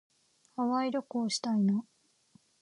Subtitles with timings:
[0.55, 1.85] ハワイ旅行したいな。